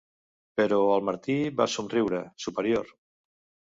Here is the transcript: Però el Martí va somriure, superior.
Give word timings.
Però 0.59 0.79
el 0.95 1.05
Martí 1.11 1.37
va 1.61 1.69
somriure, 1.77 2.25
superior. 2.49 2.95